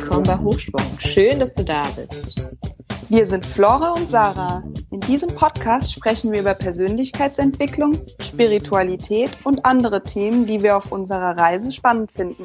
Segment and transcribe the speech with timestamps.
[0.00, 0.98] willkommen bei Hochsprung.
[0.98, 2.44] Schön, dass du da bist.
[3.10, 4.64] Wir sind Flora und Sarah.
[4.90, 11.38] In diesem Podcast sprechen wir über Persönlichkeitsentwicklung, Spiritualität und andere Themen, die wir auf unserer
[11.38, 12.42] Reise spannend finden.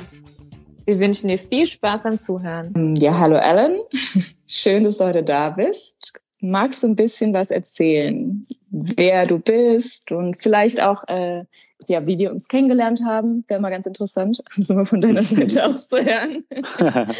[0.85, 2.95] Wir wünschen dir viel Spaß am Zuhören.
[2.97, 3.79] Ja, hallo Alan.
[4.45, 6.21] Schön, dass du heute da bist.
[6.41, 11.45] Magst du ein bisschen was erzählen, wer du bist und vielleicht auch, äh,
[11.87, 13.45] ja, wie wir uns kennengelernt haben?
[13.47, 16.43] Wäre mal ganz interessant, so mal von deiner Seite aus zu hören.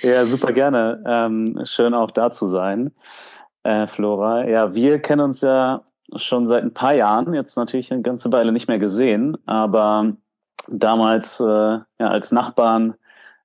[0.00, 1.02] ja, super gerne.
[1.06, 2.92] Ähm, schön auch da zu sein,
[3.62, 4.46] äh, Flora.
[4.46, 5.82] Ja, wir kennen uns ja
[6.16, 10.12] schon seit ein paar Jahren, jetzt natürlich eine ganze Weile nicht mehr gesehen, aber
[10.68, 12.94] damals äh, ja, als Nachbarn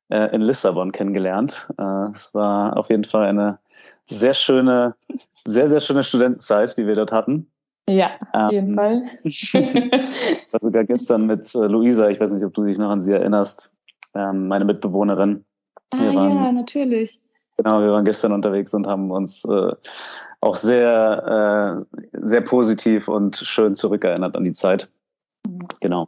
[0.09, 1.67] äh, in Lissabon kennengelernt.
[1.77, 3.59] Äh, es war auf jeden Fall eine
[4.07, 4.95] sehr schöne,
[5.33, 7.51] sehr, sehr schöne Studentenzeit, die wir dort hatten.
[7.89, 9.03] Ja, auf jeden ähm, Fall.
[10.51, 13.13] war sogar gestern mit äh, Luisa, ich weiß nicht, ob du dich noch an sie
[13.13, 13.73] erinnerst,
[14.13, 15.45] ähm, meine Mitbewohnerin.
[15.91, 17.19] Ah waren, ja, natürlich.
[17.57, 19.73] Genau, wir waren gestern unterwegs und haben uns äh,
[20.39, 24.89] auch sehr, äh, sehr positiv und schön zurückerinnert an die Zeit.
[25.47, 25.67] Mhm.
[25.81, 26.07] Genau.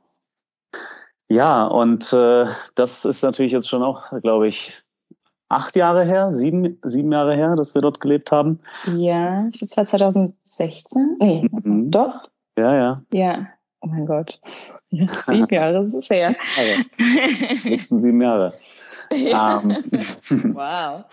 [1.30, 4.81] Ja, und äh, das ist natürlich jetzt schon auch, glaube ich,
[5.52, 8.60] acht Jahre her, sieben, sieben Jahre her, dass wir dort gelebt haben.
[8.96, 11.18] Ja, das war 2016?
[11.20, 11.92] Nee, mhm.
[11.92, 12.30] doch?
[12.58, 13.02] Ja, ja.
[13.14, 13.48] Ja.
[13.82, 14.40] Oh mein Gott.
[14.92, 16.36] Sieben Jahre ist es her.
[16.56, 16.84] Also,
[17.68, 18.54] nächsten sieben Jahre.
[19.12, 19.58] Ja.
[19.64, 19.72] Um,
[20.30, 21.04] ähm, wow.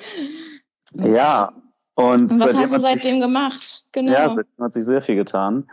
[0.93, 1.53] Ja.
[1.95, 3.85] Und, und was hast du seitdem sich, gemacht?
[3.93, 4.13] Genau.
[4.13, 5.67] Ja, seitdem hat sich sehr viel getan.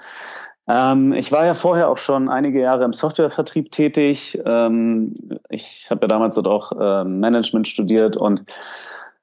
[0.68, 4.40] Ähm, ich war ja vorher auch schon einige Jahre im Softwarevertrieb tätig.
[4.46, 5.14] Ähm,
[5.50, 8.46] ich habe ja damals dort auch äh, Management studiert und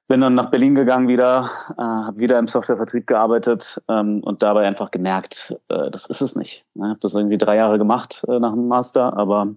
[0.07, 4.67] bin dann nach Berlin gegangen wieder, äh, habe wieder im Softwarevertrieb gearbeitet ähm, und dabei
[4.67, 6.65] einfach gemerkt, äh, das ist es nicht.
[6.75, 9.55] Ich habe das irgendwie drei Jahre gemacht äh, nach dem Master, aber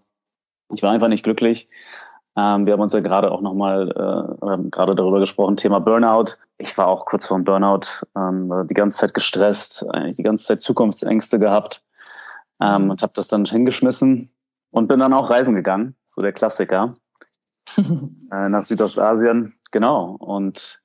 [0.72, 1.68] ich war einfach nicht glücklich.
[2.36, 6.34] Ähm, wir haben uns ja gerade auch nochmal äh, gerade darüber gesprochen, Thema Burnout.
[6.58, 10.44] Ich war auch kurz vor dem Burnout, ähm, die ganze Zeit gestresst, eigentlich die ganze
[10.44, 11.82] Zeit Zukunftsängste gehabt
[12.60, 14.30] ähm, und habe das dann hingeschmissen
[14.70, 16.94] und bin dann auch reisen gegangen, so der Klassiker,
[17.78, 20.16] äh, nach Südostasien, genau.
[20.18, 20.82] Und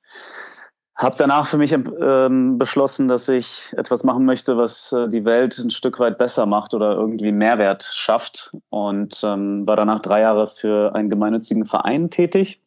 [0.94, 5.58] habe danach für mich ähm, beschlossen, dass ich etwas machen möchte, was äh, die Welt
[5.58, 8.52] ein Stück weit besser macht oder irgendwie Mehrwert schafft.
[8.68, 12.60] Und ähm, war danach drei Jahre für einen gemeinnützigen Verein tätig.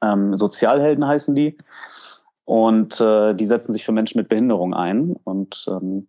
[0.00, 1.58] Ähm, Sozialhelden heißen die.
[2.44, 6.08] Und äh, die setzen sich für Menschen mit Behinderung ein und ähm,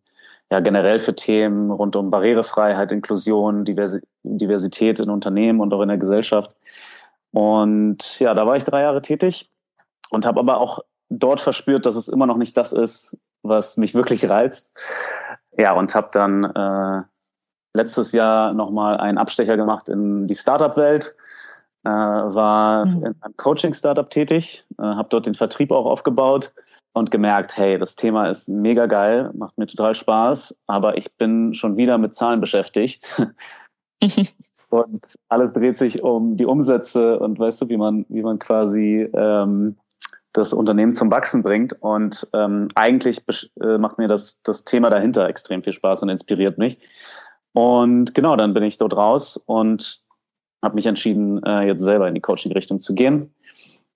[0.51, 5.87] ja generell für Themen rund um Barrierefreiheit, Inklusion, Diversi Diversität in Unternehmen und auch in
[5.87, 6.55] der Gesellschaft.
[7.31, 9.49] Und ja, da war ich drei Jahre tätig
[10.09, 10.79] und habe aber auch
[11.11, 14.71] dort verspürt, dass es immer noch nicht das ist, was mich wirklich reizt.
[15.57, 17.03] Ja, und habe dann äh,
[17.73, 21.15] letztes Jahr nochmal einen Abstecher gemacht in die Startup-Welt,
[21.83, 23.05] äh, war mhm.
[23.05, 26.53] in einem Coaching-Startup tätig, äh, habe dort den Vertrieb auch aufgebaut
[26.93, 31.53] und gemerkt, hey, das Thema ist mega geil, macht mir total Spaß, aber ich bin
[31.53, 33.21] schon wieder mit Zahlen beschäftigt.
[34.69, 39.09] und alles dreht sich um die Umsätze und weißt du, wie man, wie man quasi
[39.13, 39.75] ähm,
[40.33, 41.73] das Unternehmen zum Wachsen bringt.
[41.81, 43.21] Und ähm, eigentlich
[43.61, 46.79] äh, macht mir das, das Thema dahinter extrem viel Spaß und inspiriert mich.
[47.53, 50.01] Und genau, dann bin ich dort raus und
[50.61, 53.33] habe mich entschieden, äh, jetzt selber in die Coaching-Richtung zu gehen.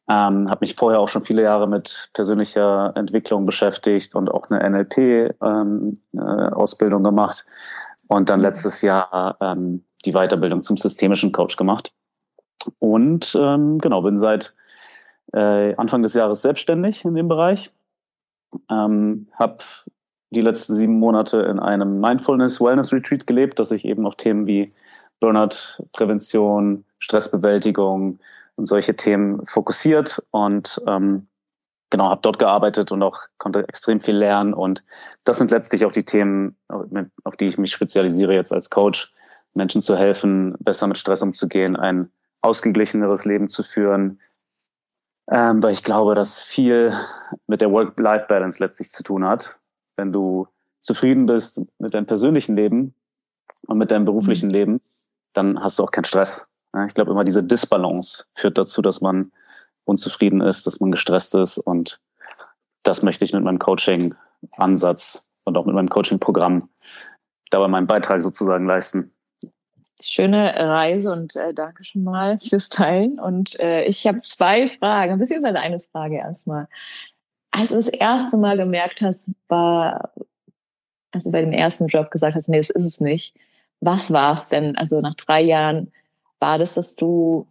[0.07, 4.69] Ähm, habe mich vorher auch schon viele Jahre mit persönlicher Entwicklung beschäftigt und auch eine
[4.69, 7.45] NLP-Ausbildung ähm, äh, gemacht.
[8.07, 11.91] Und dann letztes Jahr ähm, die Weiterbildung zum systemischen Coach gemacht.
[12.77, 14.53] Und ähm, genau, bin seit
[15.35, 17.71] äh, Anfang des Jahres selbstständig in dem Bereich.
[18.71, 19.57] Ähm, habe
[20.31, 24.47] die letzten sieben Monate in einem Mindfulness Wellness Retreat gelebt, dass ich eben auf Themen
[24.47, 24.73] wie
[25.19, 28.19] Burnout, Prävention, Stressbewältigung
[28.55, 31.27] und solche Themen fokussiert und ähm,
[31.89, 34.83] genau habe dort gearbeitet und auch konnte extrem viel lernen und
[35.23, 36.55] das sind letztlich auch die Themen,
[37.23, 39.11] auf die ich mich spezialisiere jetzt als Coach,
[39.53, 42.11] Menschen zu helfen, besser mit Stress umzugehen, ein
[42.41, 44.19] ausgeglicheneres Leben zu führen,
[45.31, 46.93] ähm, weil ich glaube, dass viel
[47.47, 49.59] mit der Work-Life-Balance letztlich zu tun hat.
[49.95, 50.47] Wenn du
[50.81, 52.93] zufrieden bist mit deinem persönlichen Leben
[53.67, 54.53] und mit deinem beruflichen mhm.
[54.53, 54.81] Leben,
[55.33, 56.47] dann hast du auch keinen Stress.
[56.87, 59.31] Ich glaube immer, diese Disbalance führt dazu, dass man
[59.85, 62.01] unzufrieden ist, dass man gestresst ist und
[62.83, 66.69] das möchte ich mit meinem Coaching-Ansatz und auch mit meinem Coaching-Programm
[67.49, 69.14] dabei meinen Beitrag sozusagen leisten
[70.01, 73.19] schöne Reise und äh, danke schon mal fürs Teilen.
[73.19, 76.67] Und äh, ich habe zwei Fragen, beziehungsweise eine Frage erstmal.
[77.51, 80.11] Als du das erste Mal gemerkt hast, war,
[81.11, 83.35] also bei dem ersten Job gesagt hast, nee, das ist es nicht.
[83.79, 84.75] Was war es denn?
[84.75, 85.91] Also nach drei Jahren
[86.39, 87.47] war das, dass du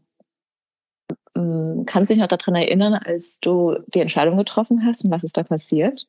[1.37, 5.25] ähm, kannst du dich noch daran erinnern, als du die Entscheidung getroffen hast und was
[5.25, 6.06] ist da passiert?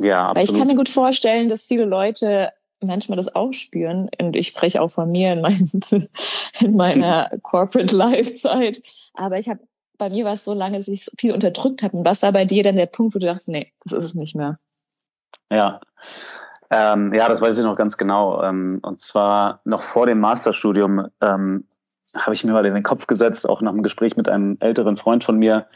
[0.00, 0.36] Ja, absolut.
[0.36, 2.52] Weil ich kann mir gut vorstellen, dass viele Leute
[2.86, 4.08] manchmal das auch spüren.
[4.20, 5.70] Und ich spreche auch von mir in, mein,
[6.60, 8.80] in meiner Corporate Life Zeit.
[9.14, 9.60] Aber ich habe,
[9.98, 11.96] bei mir war es so lange, dass ich viel unterdrückt habe.
[11.96, 14.14] Und was war bei dir dann der Punkt, wo du dachtest, nee, das ist es
[14.14, 14.58] nicht mehr?
[15.50, 15.80] Ja.
[16.70, 18.42] Ähm, ja, das weiß ich noch ganz genau.
[18.42, 21.64] Ähm, und zwar noch vor dem Masterstudium ähm,
[22.14, 24.96] habe ich mir mal in den Kopf gesetzt, auch nach einem Gespräch mit einem älteren
[24.96, 25.66] Freund von mir,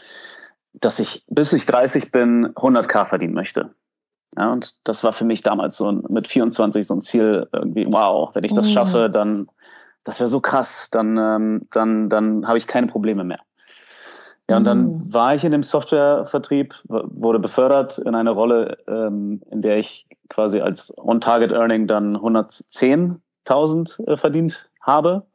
[0.73, 3.75] dass ich, bis ich 30 bin, 100k verdienen möchte.
[4.40, 7.87] Ja, und das war für mich damals so ein, mit 24 so ein Ziel irgendwie,
[7.87, 8.72] wow, wenn ich das mhm.
[8.72, 9.50] schaffe, dann,
[10.02, 13.40] das wäre so krass, dann, ähm, dann, dann habe ich keine Probleme mehr.
[14.48, 15.12] Ja, und dann mhm.
[15.12, 20.60] war ich in dem Softwarevertrieb, wurde befördert in eine Rolle, ähm, in der ich quasi
[20.60, 25.26] als On-Target-Earning dann 110.000 äh, verdient habe.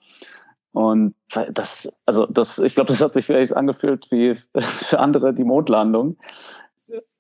[0.72, 1.14] Und
[1.54, 6.18] das, also das, ich glaube, das hat sich vielleicht angefühlt wie für andere die Mondlandung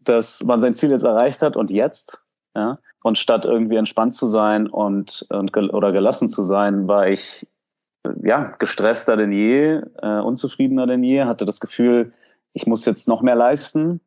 [0.10, 2.22] dass man sein Ziel jetzt erreicht hat und jetzt,
[2.56, 7.48] ja, und statt irgendwie entspannt zu sein und, und oder gelassen zu sein, war ich
[8.24, 12.12] ja gestresster denn je, äh, unzufriedener denn je, hatte das Gefühl,
[12.54, 14.02] ich muss jetzt noch mehr leisten.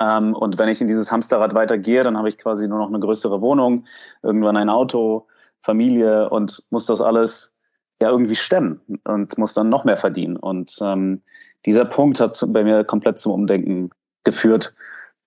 [0.00, 3.00] Ähm, und wenn ich in dieses Hamsterrad weitergehe, dann habe ich quasi nur noch eine
[3.00, 3.86] größere Wohnung,
[4.22, 5.26] irgendwann ein Auto,
[5.62, 7.54] Familie und muss das alles
[8.00, 10.36] ja irgendwie stemmen und muss dann noch mehr verdienen.
[10.36, 11.22] Und ähm,
[11.66, 13.90] dieser Punkt hat bei mir komplett zum Umdenken
[14.24, 14.74] geführt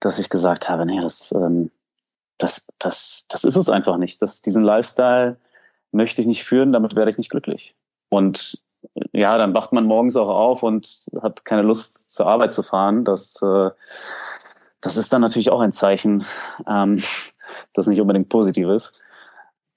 [0.06, 1.72] dass ich gesagt habe, nee, das, ähm,
[2.38, 4.22] das, das, das ist es einfach nicht.
[4.22, 5.38] Das, diesen Lifestyle
[5.92, 7.76] möchte ich nicht führen, damit werde ich nicht glücklich.
[8.10, 8.62] Und
[9.14, 13.06] ja, dann wacht man morgens auch auf und hat keine Lust zur Arbeit zu fahren.
[13.06, 13.70] Das, äh,
[14.82, 16.26] das ist dann natürlich auch ein Zeichen,
[16.68, 17.02] ähm,
[17.74, 19.00] das nicht unbedingt positiv ist.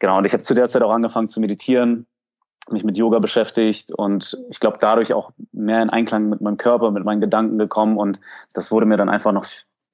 [0.00, 2.06] Genau, und ich habe zu der Zeit auch angefangen zu meditieren,
[2.68, 6.90] mich mit Yoga beschäftigt und ich glaube dadurch auch mehr in Einklang mit meinem Körper,
[6.90, 8.20] mit meinen Gedanken gekommen und
[8.54, 9.46] das wurde mir dann einfach noch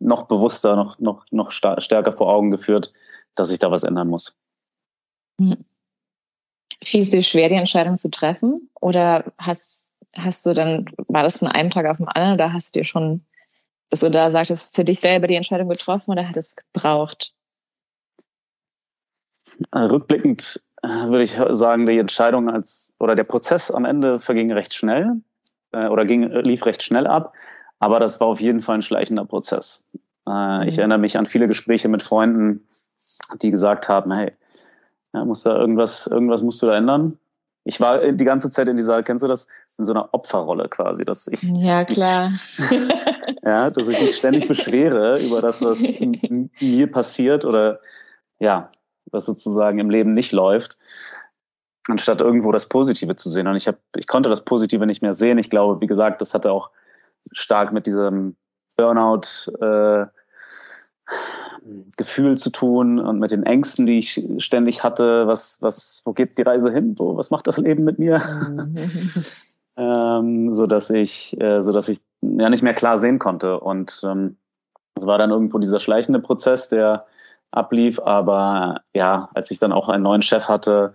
[0.03, 2.93] noch bewusster, noch, noch, noch stärker vor Augen geführt,
[3.35, 4.37] dass ich da was ändern muss.
[5.41, 5.65] Hm.
[6.83, 8.69] Fiel es dir schwer, die Entscheidung zu treffen?
[8.81, 12.75] Oder hast, hast du dann, war das von einem Tag auf den anderen oder hast
[12.75, 13.25] du dir schon,
[13.91, 17.35] dass du da sagtest, für dich selber die Entscheidung getroffen oder hat es gebraucht?
[19.71, 24.53] Äh, rückblickend äh, würde ich sagen, die Entscheidung als oder der Prozess am Ende verging
[24.53, 25.21] recht schnell
[25.73, 27.35] äh, oder ging, lief recht schnell ab.
[27.83, 29.83] Aber das war auf jeden Fall ein schleichender Prozess.
[30.29, 30.79] Äh, ich mhm.
[30.79, 32.69] erinnere mich an viele Gespräche mit Freunden,
[33.43, 34.31] die gesagt haben, hey,
[35.13, 37.19] ja, muss da irgendwas, irgendwas musst du da ändern.
[37.65, 39.49] Ich war die ganze Zeit in dieser, kennst du das,
[39.79, 42.31] in so einer Opferrolle quasi, dass ich ja klar,
[43.43, 45.81] ja, dass ich mich ständig beschwere über das, was
[46.61, 47.81] mir passiert oder
[48.39, 48.71] ja,
[49.11, 50.79] was sozusagen im Leben nicht läuft,
[51.89, 53.49] anstatt irgendwo das Positive zu sehen.
[53.49, 55.39] Und ich habe, ich konnte das Positive nicht mehr sehen.
[55.39, 56.71] Ich glaube, wie gesagt, das hatte auch
[57.33, 58.37] stark mit diesem
[58.77, 60.07] Burnout äh,
[61.97, 65.27] Gefühl zu tun und mit den Ängsten, die ich ständig hatte.
[65.27, 66.95] Was, was, wo geht die Reise hin?
[66.99, 68.21] Wo, was macht das Leben mit mir?
[69.77, 73.61] ähm, so dass ich, äh, so dass ich ja nicht mehr klar sehen konnte.
[73.61, 74.37] Und ähm,
[74.97, 77.07] es war dann irgendwo dieser schleichende Prozess, der
[77.51, 78.01] ablief.
[78.01, 80.95] Aber ja, als ich dann auch einen neuen Chef hatte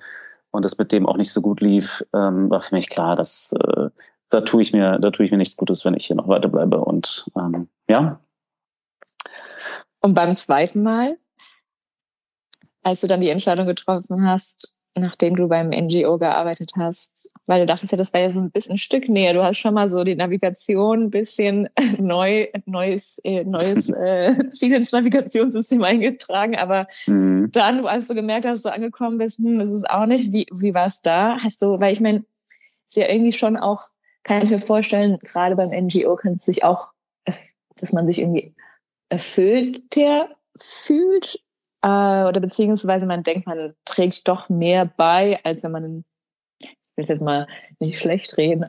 [0.51, 3.53] und es mit dem auch nicht so gut lief, ähm, war für mich klar, dass
[3.53, 3.89] äh,
[4.29, 6.49] da tue ich mir, da tue ich mir nichts Gutes, wenn ich hier noch weiter
[6.49, 6.79] bleibe.
[6.79, 8.19] Und ähm, ja.
[9.99, 11.17] Und beim zweiten Mal,
[12.83, 17.65] als du dann die Entscheidung getroffen hast, nachdem du beim NGO gearbeitet hast, weil du
[17.65, 19.33] dachtest ja, das wäre ja so ein bisschen ein Stück näher.
[19.33, 21.69] Du hast schon mal so die Navigation ein bisschen
[21.99, 27.49] neu, neues, äh, neues äh, Ziel ins Navigationssystem eingetragen, aber mhm.
[27.51, 30.33] dann, als du gemerkt hast, dass du angekommen bist, hm, ist auch nicht.
[30.33, 31.37] Wie, wie war es da?
[31.41, 32.25] Hast du, weil ich meine,
[32.89, 33.89] ist ja irgendwie schon auch
[34.27, 36.89] kann ich mir vorstellen, gerade beim NGO kann es sich auch,
[37.77, 38.53] dass man sich irgendwie
[39.09, 41.39] erfüllter fühlt
[41.81, 46.05] äh, oder beziehungsweise man denkt, man trägt doch mehr bei, als wenn man,
[46.59, 47.47] ich will jetzt mal
[47.79, 48.65] nicht schlecht reden,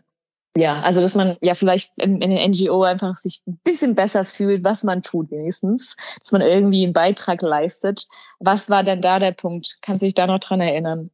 [0.57, 4.25] ja, also dass man ja vielleicht in, in den NGO einfach sich ein bisschen besser
[4.25, 8.09] fühlt, was man tut wenigstens, dass man irgendwie einen Beitrag leistet.
[8.41, 9.79] Was war denn da der Punkt?
[9.83, 11.11] Kannst du dich da noch dran erinnern?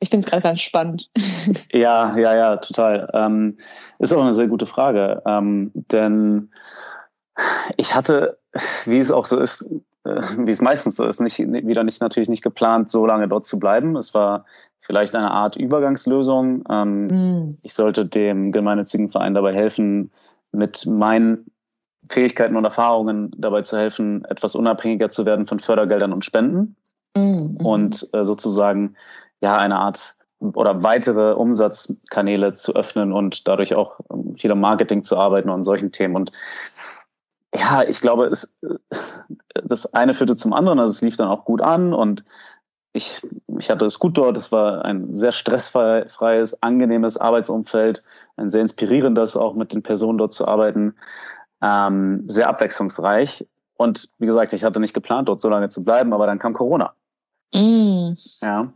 [0.00, 1.10] Ich finde es gerade ganz spannend.
[1.72, 3.08] Ja, ja, ja, total.
[3.14, 3.58] Ähm,
[3.98, 5.22] ist auch eine sehr gute Frage.
[5.26, 6.50] Ähm, denn
[7.76, 8.38] ich hatte,
[8.84, 9.62] wie es auch so ist,
[10.04, 13.44] äh, wie es meistens so ist, nicht, wieder nicht natürlich nicht geplant, so lange dort
[13.44, 13.96] zu bleiben.
[13.96, 14.44] Es war
[14.80, 16.64] vielleicht eine Art Übergangslösung.
[16.70, 17.58] Ähm, mm.
[17.62, 20.10] Ich sollte dem gemeinnützigen Verein dabei helfen,
[20.52, 21.50] mit meinen
[22.08, 26.76] Fähigkeiten und Erfahrungen dabei zu helfen, etwas unabhängiger zu werden von Fördergeldern und Spenden.
[27.14, 27.56] Mm.
[27.64, 28.96] Und äh, sozusagen
[29.40, 35.02] ja eine Art oder weitere Umsatzkanäle zu öffnen und dadurch auch ähm, viel am Marketing
[35.02, 36.16] zu arbeiten und solchen Themen.
[36.16, 36.32] Und
[37.54, 38.54] ja, ich glaube, es,
[39.64, 40.78] das eine führte zum anderen.
[40.78, 42.24] Also es lief dann auch gut an und
[42.92, 43.22] ich,
[43.58, 44.36] ich hatte es gut dort.
[44.36, 48.02] Es war ein sehr stressfreies, angenehmes Arbeitsumfeld,
[48.36, 50.94] ein sehr inspirierendes, auch mit den Personen dort zu arbeiten,
[51.62, 53.46] ähm, sehr abwechslungsreich.
[53.76, 56.52] Und wie gesagt, ich hatte nicht geplant, dort so lange zu bleiben, aber dann kam
[56.52, 56.94] Corona.
[57.52, 58.12] Mm.
[58.42, 58.72] Ja.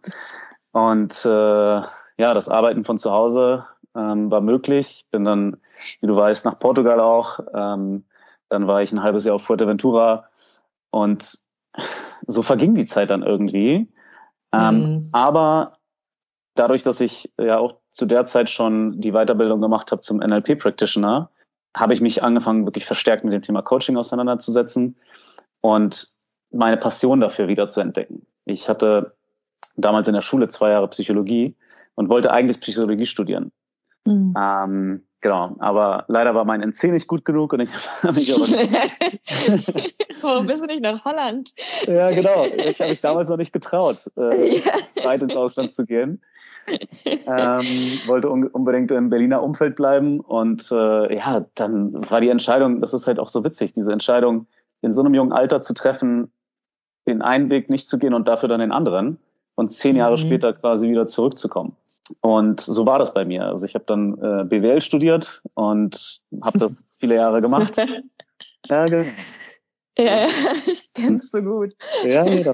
[0.75, 3.65] Und äh, ja, das Arbeiten von zu Hause
[3.95, 5.03] ähm, war möglich.
[5.13, 5.59] Bin dann,
[6.01, 7.39] wie du weißt, nach Portugal auch.
[7.55, 8.05] Ähm,
[8.49, 10.29] dann war ich ein halbes Jahr auf Fuerteventura
[10.91, 11.39] und
[12.27, 13.89] so verging die Zeit dann irgendwie.
[14.53, 15.09] Ähm, mhm.
[15.13, 15.79] Aber
[16.57, 20.59] dadurch, dass ich ja auch zu der Zeit schon die Weiterbildung gemacht habe zum NLP
[20.59, 21.31] Practitioner,
[21.77, 24.97] habe ich mich angefangen, wirklich verstärkt mit dem Thema Coaching auseinanderzusetzen
[25.61, 26.09] und
[26.51, 28.27] meine Passion dafür wieder zu entdecken.
[28.45, 29.15] Ich hatte
[29.77, 31.55] damals in der Schule zwei Jahre Psychologie
[31.95, 33.53] und wollte eigentlich Psychologie studieren.
[34.07, 34.35] Mhm.
[34.39, 37.71] Ähm, genau, aber leider war mein NC nicht gut genug und ich
[38.03, 39.95] habe mich aber nicht.
[40.23, 41.53] Warum bist du nicht nach Holland?
[41.87, 42.45] ja, genau.
[42.45, 44.73] Ich habe mich damals noch nicht getraut, äh, ja.
[45.05, 46.23] weit ins Ausland zu gehen.
[47.05, 47.63] ähm,
[48.07, 52.95] wollte un unbedingt im Berliner Umfeld bleiben und äh, ja, dann war die Entscheidung, das
[52.95, 54.47] ist halt auch so witzig, diese Entscheidung
[54.81, 56.33] in so einem jungen Alter zu treffen,
[57.07, 59.19] den einen Weg nicht zu gehen und dafür dann den anderen
[59.55, 60.19] und zehn Jahre mhm.
[60.19, 61.77] später quasi wieder zurückzukommen.
[62.21, 63.47] Und so war das bei mir.
[63.47, 67.77] Also ich habe dann äh, BWL studiert und habe das viele Jahre gemacht.
[68.69, 69.11] ja, genau.
[69.97, 70.27] Ja, ja,
[70.67, 71.75] ich kenn's so gut.
[72.05, 72.53] Ja, ja.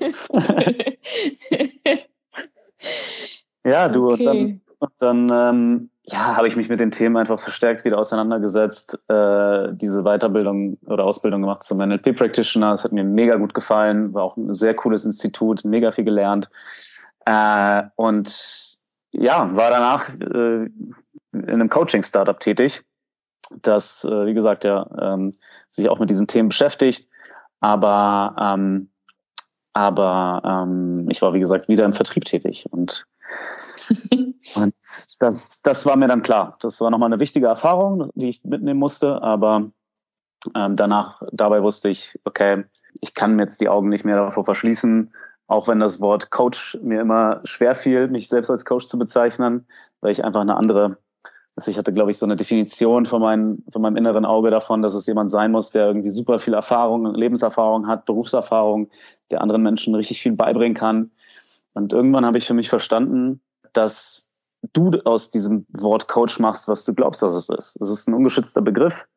[3.64, 4.12] ja, du, okay.
[4.12, 7.98] und dann, und dann ähm, ja, habe ich mich mit den Themen einfach verstärkt wieder
[7.98, 12.70] auseinandergesetzt, äh, diese Weiterbildung oder Ausbildung gemacht zum NLP Practitioner.
[12.70, 16.50] Das hat mir mega gut gefallen, war auch ein sehr cooles Institut, mega viel gelernt.
[17.30, 18.80] Äh, und
[19.12, 20.68] ja, war danach äh,
[21.32, 22.82] in einem Coaching-Startup tätig,
[23.62, 25.34] das, äh, wie gesagt, ja, ähm,
[25.70, 27.08] sich auch mit diesen Themen beschäftigt.
[27.60, 28.90] Aber, ähm,
[29.74, 33.06] aber ähm, ich war, wie gesagt, wieder im Vertrieb tätig und
[34.56, 34.74] und
[35.20, 36.56] das, das war mir dann klar.
[36.60, 39.22] Das war nochmal eine wichtige Erfahrung, die ich mitnehmen musste.
[39.22, 39.70] Aber
[40.54, 42.64] ähm, danach, dabei wusste ich, okay,
[43.00, 45.12] ich kann mir jetzt die Augen nicht mehr davor verschließen,
[45.50, 49.66] auch wenn das Wort Coach mir immer schwer fiel, mich selbst als Coach zu bezeichnen,
[50.00, 50.98] weil ich einfach eine andere,
[51.56, 54.80] also ich hatte, glaube ich, so eine Definition von, mein, von meinem inneren Auge davon,
[54.80, 58.90] dass es jemand sein muss, der irgendwie super viel Erfahrung, Lebenserfahrung hat, Berufserfahrung,
[59.32, 61.10] der anderen Menschen richtig viel beibringen kann.
[61.72, 63.40] Und irgendwann habe ich für mich verstanden,
[63.72, 64.30] dass
[64.72, 67.76] du aus diesem Wort Coach machst, was du glaubst, dass es ist.
[67.80, 69.08] Es ist ein ungeschützter Begriff.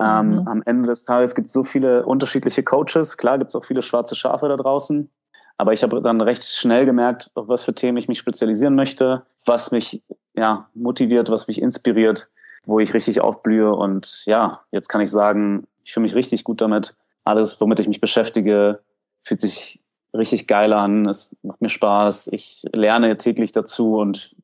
[0.00, 0.48] Ähm, mhm.
[0.48, 3.18] Am Ende des Tages gibt es so viele unterschiedliche Coaches.
[3.18, 5.10] Klar gibt es auch viele schwarze Schafe da draußen.
[5.58, 9.26] Aber ich habe dann recht schnell gemerkt, auf was für Themen ich mich spezialisieren möchte,
[9.44, 10.02] was mich
[10.34, 12.30] ja, motiviert, was mich inspiriert,
[12.64, 13.74] wo ich richtig aufblühe.
[13.74, 16.96] Und ja, jetzt kann ich sagen, ich fühle mich richtig gut damit.
[17.24, 18.80] Alles, womit ich mich beschäftige,
[19.22, 19.82] fühlt sich
[20.14, 24.36] richtig geil an, es macht mir Spaß, ich lerne täglich dazu und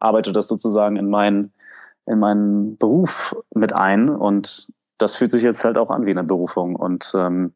[0.00, 1.52] arbeite das sozusagen in meinen,
[2.06, 6.24] in meinen Beruf mit ein und das fühlt sich jetzt halt auch an wie eine
[6.24, 7.54] Berufung und ähm,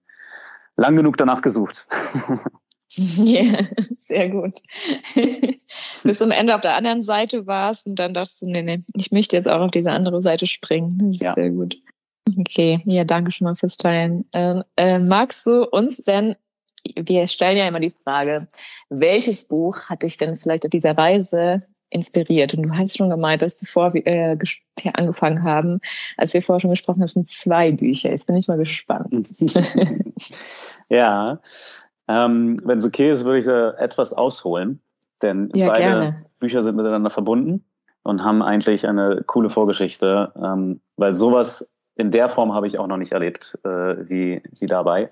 [0.76, 1.86] lang genug danach gesucht.
[3.24, 3.68] Ja, yeah,
[3.98, 4.54] sehr gut.
[6.02, 8.80] Bis du am Ende auf der anderen Seite warst und dann dachtest du, nee, nee,
[8.94, 11.12] ich möchte jetzt auch auf diese andere Seite springen.
[11.12, 11.34] Ja.
[11.34, 11.78] sehr gut.
[12.38, 14.26] Okay, ja, danke schon mal fürs Teilen.
[14.34, 16.36] Ähm, äh, magst du uns denn
[16.96, 18.48] wir stellen ja immer die Frage,
[18.88, 22.54] welches Buch hat dich denn vielleicht auf dieser Reise inspiriert?
[22.54, 24.36] Und du hast schon gemeint, dass bevor wir äh,
[24.78, 25.80] hier angefangen haben,
[26.16, 28.10] als wir vorher schon gesprochen haben, sind zwei Bücher.
[28.10, 29.28] Jetzt bin ich mal gespannt.
[30.88, 31.40] ja,
[32.08, 34.80] ähm, wenn es okay ist, würde ich da etwas ausholen,
[35.22, 36.26] denn ja, beide gerne.
[36.38, 37.64] Bücher sind miteinander verbunden
[38.02, 42.86] und haben eigentlich eine coole Vorgeschichte, ähm, weil sowas in der Form habe ich auch
[42.86, 43.68] noch nicht erlebt äh,
[44.08, 45.10] wie, wie dabei.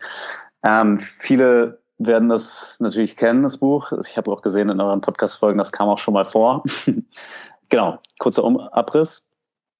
[0.62, 3.92] Ähm, viele werden das natürlich kennen, das Buch.
[4.04, 6.64] Ich habe auch gesehen in euren Podcast-Folgen, das kam auch schon mal vor.
[7.68, 9.28] genau, kurzer um Abriss.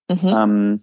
[0.09, 0.29] Mhm.
[0.29, 0.83] Ähm,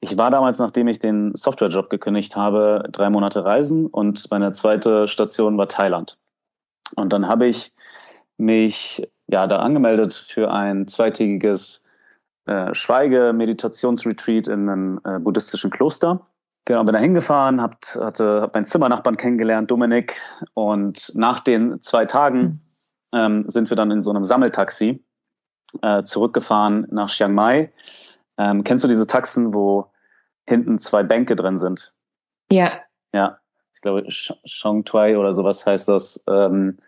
[0.00, 5.08] ich war damals, nachdem ich den Softwarejob gekündigt habe, drei Monate reisen und meine zweite
[5.08, 6.18] Station war Thailand.
[6.94, 7.72] Und dann habe ich
[8.36, 11.84] mich ja da angemeldet für ein zweitägiges
[12.46, 16.22] äh, Schweige-Meditationsretreat in einem äh, buddhistischen Kloster.
[16.64, 20.20] Genau, bin da hingefahren, hab, hatte, hab meinen Zimmernachbarn kennengelernt, Dominik.
[20.54, 22.60] Und nach den zwei Tagen
[23.12, 25.02] ähm, sind wir dann in so einem Sammeltaxi
[25.82, 27.72] äh, zurückgefahren nach Chiang Mai.
[28.38, 29.90] Ähm, kennst du diese Taxen, wo
[30.46, 31.92] hinten zwei Bänke drin sind?
[32.50, 32.72] Ja.
[33.12, 33.38] Ja,
[33.74, 36.24] ich glaube Shong Twai oder sowas heißt das.
[36.26, 36.78] Ähm,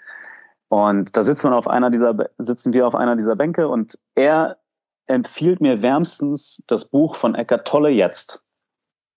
[0.69, 4.59] Und da sitzt man auf einer dieser, sitzen wir auf einer dieser Bänke und er
[5.07, 8.45] empfiehlt mir wärmstens das Buch von Eckart Tolle jetzt.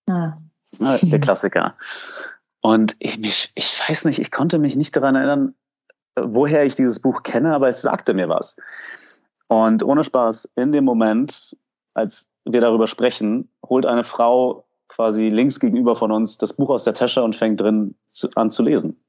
[0.08, 0.32] Ah.
[0.80, 1.76] Der Klassiker.
[2.60, 5.54] Und ich, ich weiß nicht, ich konnte mich nicht daran erinnern,
[6.16, 8.56] woher ich dieses Buch kenne, aber es sagte mir was.
[9.46, 11.56] Und ohne Spaß, in dem Moment,
[11.94, 16.84] als wir darüber sprechen, holt eine Frau quasi links gegenüber von uns das Buch aus
[16.84, 19.00] der Tasche und fängt drin zu, an zu lesen.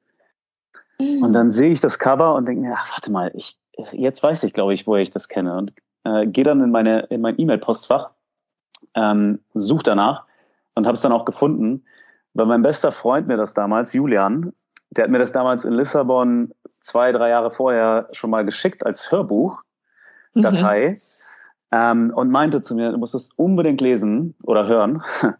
[0.99, 3.57] Und dann sehe ich das Cover und denke mir, ach, warte mal, ich,
[3.91, 5.57] jetzt weiß ich, glaube ich, woher ich das kenne.
[5.57, 5.73] Und
[6.05, 8.11] äh, gehe dann in meine in mein E-Mail-Postfach,
[8.93, 10.25] ähm, suche danach
[10.75, 11.83] und habe es dann auch gefunden,
[12.33, 14.53] weil mein bester Freund mir das damals, Julian,
[14.91, 19.11] der hat mir das damals in Lissabon zwei, drei Jahre vorher schon mal geschickt als
[19.11, 19.63] Hörbuch,
[20.33, 20.41] mhm.
[20.43, 20.97] Datei, mhm.
[21.71, 25.03] Ähm, und meinte zu mir, du musst es unbedingt lesen oder hören.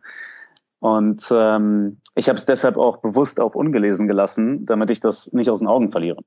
[0.79, 5.49] Und ähm, ich habe es deshalb auch bewusst auf ungelesen gelassen, damit ich das nicht
[5.49, 6.21] aus den Augen verliere.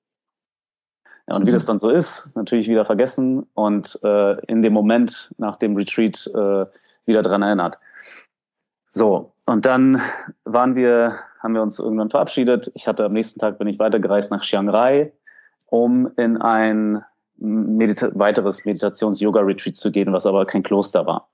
[1.28, 5.32] Ja, und wie das dann so ist, natürlich wieder vergessen und äh, in dem Moment
[5.38, 6.66] nach dem Retreat äh,
[7.04, 7.78] wieder dran erinnert.
[8.90, 10.00] So, und dann
[10.44, 12.72] waren wir, haben wir uns irgendwann verabschiedet.
[12.74, 15.12] Ich hatte am nächsten Tag bin ich weitergereist nach Chiang Rai,
[15.66, 17.04] um in ein
[17.38, 21.28] Medita weiteres Meditations-Yoga-Retreat zu gehen, was aber kein Kloster war.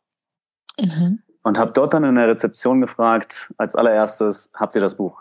[0.78, 1.20] Mhm.
[1.42, 5.20] Und habe dort dann in der Rezeption gefragt, als allererstes, habt ihr das Buch?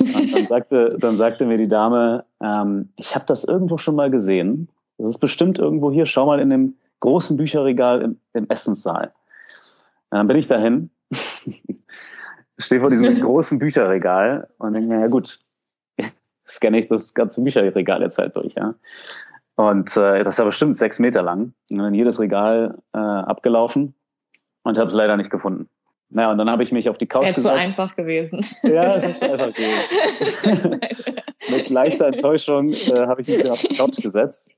[0.00, 4.10] Und dann sagte, dann sagte mir die Dame, ähm, ich habe das irgendwo schon mal
[4.10, 4.68] gesehen.
[4.98, 9.12] Das ist bestimmt irgendwo hier, schau mal in dem großen Bücherregal im, im Essenssaal.
[10.10, 10.90] Und dann bin ich dahin
[12.58, 15.40] stehe vor diesem großen Bücherregal und denke mir, ja gut,
[16.46, 18.74] scanne ich das ganze Bücherregal jetzt halt durch, ja.
[19.56, 21.54] Und äh, das war bestimmt sechs Meter lang.
[21.70, 23.94] Und dann jedes Regal äh, abgelaufen
[24.62, 25.68] und habe es leider nicht gefunden.
[26.08, 27.44] Naja, und dann habe ich mich auf die Couch gesetzt.
[27.44, 28.44] Wäre zu einfach gewesen.
[28.62, 30.80] Ja, es ist zu einfach gewesen.
[31.50, 34.52] Mit leichter Enttäuschung äh, habe ich mich auf die Couch gesetzt,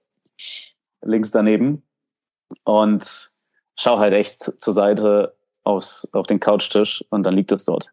[1.02, 1.84] links daneben
[2.64, 3.30] und
[3.76, 7.92] schau halt echt zur Seite aufs, auf den Couchtisch und dann liegt es dort.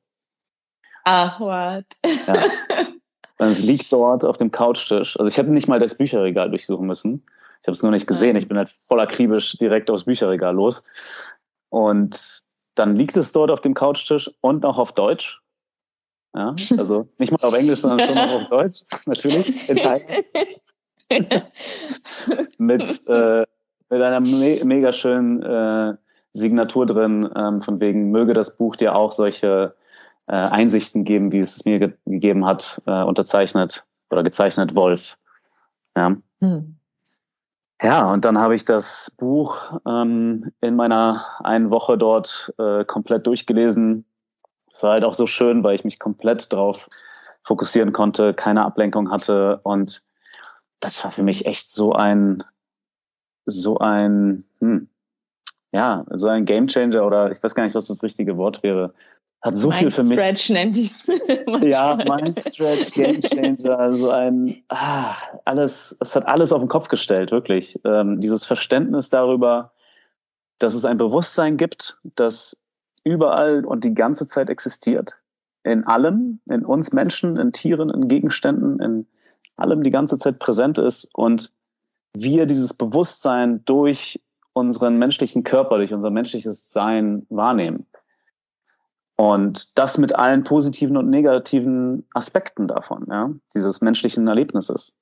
[1.03, 1.85] Ah, what?
[2.27, 2.85] Ja.
[3.49, 5.19] Es liegt dort auf dem Couchtisch.
[5.19, 7.23] Also ich habe nicht mal das Bücherregal durchsuchen müssen.
[7.61, 8.35] Ich habe es nur nicht gesehen.
[8.35, 10.83] Ich bin halt voller akribisch direkt aufs Bücherregal los.
[11.69, 12.43] Und
[12.75, 15.41] dann liegt es dort auf dem Couchtisch und auch auf Deutsch.
[16.35, 20.23] Ja, also nicht mal auf Englisch, sondern schon auch auf Deutsch, natürlich, in Teilen.
[22.57, 23.45] mit, äh,
[23.89, 25.97] mit einer me mega schönen äh,
[26.31, 29.75] Signatur drin, ähm, von wegen, möge das Buch dir auch solche
[30.31, 35.17] äh, Einsichten geben, wie es mir ge gegeben hat, äh, unterzeichnet oder gezeichnet Wolf.
[35.95, 36.15] Ja.
[36.39, 36.77] Hm.
[37.83, 43.27] Ja, und dann habe ich das Buch ähm, in meiner einen Woche dort äh, komplett
[43.27, 44.05] durchgelesen.
[44.71, 46.89] Es war halt auch so schön, weil ich mich komplett drauf
[47.43, 50.03] fokussieren konnte, keine Ablenkung hatte und
[50.79, 52.43] das war für mich echt so ein
[53.45, 54.87] so ein hm,
[55.73, 58.93] ja, so ein Gamechanger oder ich weiß gar nicht, was das richtige Wort wäre.
[59.41, 60.13] Hat so Mind viel für mich.
[60.13, 61.11] Stretch nennt ich's.
[61.61, 67.31] ja, Mind Stretch, Gamechanger, also ein, ah, alles, es hat alles auf den Kopf gestellt,
[67.31, 67.79] wirklich.
[67.83, 69.71] Ähm, dieses Verständnis darüber,
[70.59, 72.57] dass es ein Bewusstsein gibt, das
[73.03, 75.17] überall und die ganze Zeit existiert.
[75.63, 79.07] In allem, in uns Menschen, in Tieren, in Gegenständen, in
[79.57, 81.51] allem die ganze Zeit präsent ist und
[82.13, 84.21] wir dieses Bewusstsein durch
[84.53, 87.87] unseren menschlichen Körper, durch unser menschliches Sein wahrnehmen.
[89.21, 94.95] Und das mit allen positiven und negativen Aspekten davon, ja, dieses menschlichen Erlebnisses.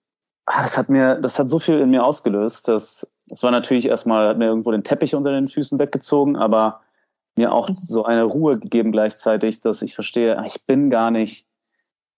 [0.45, 3.85] Ah, das hat mir, das hat so viel in mir ausgelöst, dass, das war natürlich
[3.85, 6.81] erstmal, hat mir irgendwo den Teppich unter den Füßen weggezogen, aber
[7.37, 11.47] mir auch so eine Ruhe gegeben gleichzeitig, dass ich verstehe, ah, ich bin gar nicht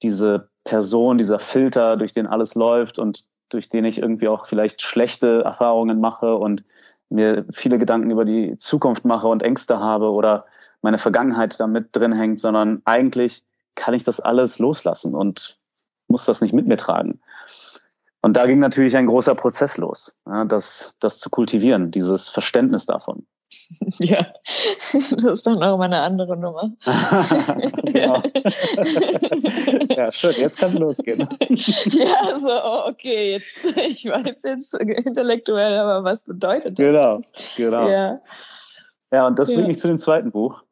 [0.02, 4.82] diese Person, dieser Filter, durch den alles läuft und durch den ich irgendwie auch vielleicht
[4.82, 6.64] schlechte Erfahrungen mache und
[7.10, 10.46] mir viele Gedanken über die Zukunft mache und Ängste habe oder
[10.82, 13.44] meine Vergangenheit da mit drin hängt, sondern eigentlich
[13.76, 15.60] kann ich das alles loslassen und
[16.08, 17.22] muss das nicht mit mir tragen.
[18.22, 22.86] Und da ging natürlich ein großer Prozess los, ja, das, das zu kultivieren, dieses Verständnis
[22.86, 23.26] davon.
[24.00, 24.28] Ja,
[25.12, 26.72] das ist dann auch mal eine andere Nummer.
[27.84, 28.22] genau.
[29.96, 31.28] ja, schön, jetzt kann es losgehen.
[31.50, 36.86] ja, so, oh, okay, jetzt, ich weiß jetzt intellektuell, aber was bedeutet das?
[36.86, 37.22] Genau,
[37.58, 37.90] genau.
[37.90, 38.22] Ja,
[39.12, 39.56] ja und das ja.
[39.56, 40.64] bringt mich zu dem zweiten Buch,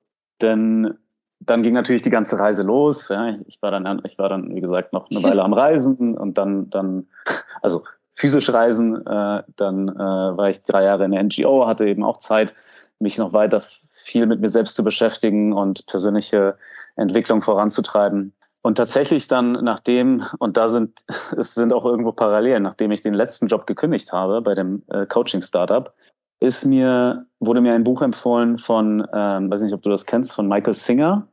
[0.42, 0.98] denn
[1.40, 3.10] dann ging natürlich die ganze Reise los.
[3.10, 6.38] Ja, ich war dann, ich war dann, wie gesagt, noch eine Weile am Reisen und
[6.38, 7.08] dann, dann,
[7.62, 9.06] also physisch reisen.
[9.06, 12.54] Äh, dann äh, war ich drei Jahre in der NGO, hatte eben auch Zeit,
[13.00, 16.58] mich noch weiter viel mit mir selbst zu beschäftigen und persönliche
[16.98, 18.34] Entwicklung voranzutreiben.
[18.62, 21.06] Und tatsächlich dann, nachdem, und da sind,
[21.38, 25.06] es sind auch irgendwo Parallelen, nachdem ich den letzten Job gekündigt habe bei dem äh,
[25.06, 25.94] Coaching-Startup,
[26.40, 30.34] ist mir, wurde mir ein Buch empfohlen von, ähm, weiß nicht, ob du das kennst,
[30.34, 31.28] von Michael Singer.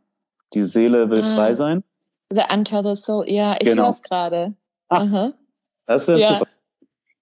[0.55, 1.85] Die Seele will ah, frei sein.
[2.31, 3.85] The Untethered Soul, ja, ich genau.
[3.85, 4.55] höre es gerade.
[4.89, 5.33] Ach,
[5.87, 6.33] das ist ja, ja.
[6.39, 6.51] super.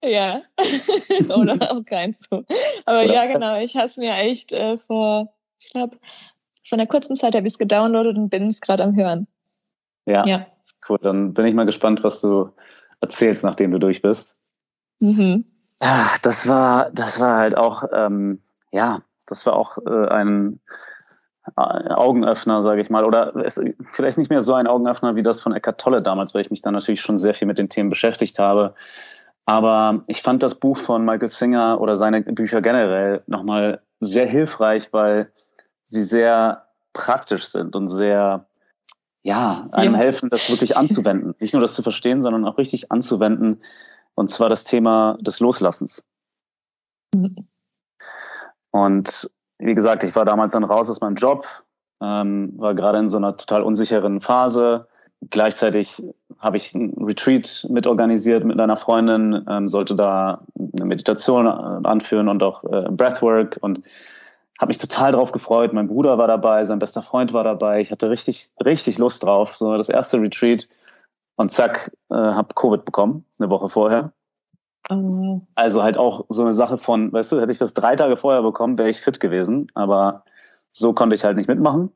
[0.03, 0.41] Ja,
[1.35, 2.43] oder auch keins so.
[2.85, 5.97] Aber oder ja, genau, ich habe es mir echt äh, vor, ich glaube,
[6.67, 9.27] von einer kurzen Zeit habe ich es gedownloadet und bin es gerade am Hören.
[10.05, 10.23] Ja.
[10.25, 10.45] ja.
[10.87, 12.51] Cool, dann bin ich mal gespannt, was du
[13.01, 14.39] erzählst, nachdem du durch bist.
[14.99, 15.45] Mhm.
[15.81, 20.59] Ja, das war, das war halt auch, ähm, ja, das war auch äh, ein
[21.57, 23.61] äh, Augenöffner, sage ich mal, oder es,
[23.91, 26.61] vielleicht nicht mehr so ein Augenöffner wie das von Eckart Tolle damals, weil ich mich
[26.61, 28.73] da natürlich schon sehr viel mit den Themen beschäftigt habe.
[29.45, 34.91] Aber ich fand das Buch von Michael Singer oder seine Bücher generell nochmal sehr hilfreich,
[34.91, 35.31] weil
[35.85, 38.47] sie sehr praktisch sind und sehr
[39.21, 39.99] ja, einem ja.
[39.99, 41.35] helfen, das wirklich anzuwenden.
[41.39, 43.61] Nicht nur das zu verstehen, sondern auch richtig anzuwenden.
[44.15, 46.03] Und zwar das Thema des Loslassens.
[47.13, 47.47] Mhm.
[48.71, 51.45] Und wie gesagt, ich war damals dann raus aus meinem Job,
[52.01, 54.87] ähm, war gerade in so einer total unsicheren Phase.
[55.29, 56.03] Gleichzeitig
[56.39, 62.27] habe ich ein Retreat mitorganisiert mit einer Freundin, ähm, sollte da eine Meditation äh, anführen
[62.27, 63.81] und auch äh, Breathwork und
[64.59, 65.73] habe mich total drauf gefreut.
[65.73, 67.81] Mein Bruder war dabei, sein bester Freund war dabei.
[67.81, 69.55] Ich hatte richtig, richtig Lust drauf.
[69.55, 70.67] So das erste Retreat
[71.35, 74.13] und zack, äh, habe Covid bekommen, eine Woche vorher.
[74.89, 75.41] Oh.
[75.55, 78.43] Also halt auch so eine Sache von, weißt du, hätte ich das drei Tage vorher
[78.43, 79.67] bekommen, wäre ich fit gewesen.
[79.73, 80.23] Aber
[80.71, 81.91] so konnte ich halt nicht mitmachen.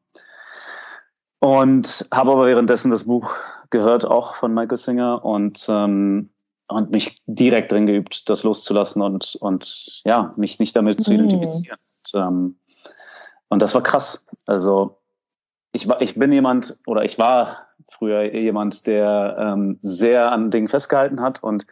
[1.40, 3.34] Und habe aber währenddessen das Buch
[3.70, 6.32] gehört, auch von Michael Singer und ähm,
[6.68, 11.78] und mich direkt drin geübt, das loszulassen und und ja, mich nicht damit zu identifizieren.
[12.14, 12.60] Ähm,
[13.48, 14.26] und das war krass.
[14.46, 15.00] Also
[15.72, 20.68] ich war, ich bin jemand oder ich war früher jemand, der ähm, sehr an Dingen
[20.68, 21.66] festgehalten hat und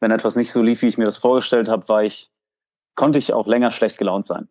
[0.00, 2.30] wenn etwas nicht so lief, wie ich mir das vorgestellt habe, war ich,
[2.96, 4.48] konnte ich auch länger schlecht gelaunt sein.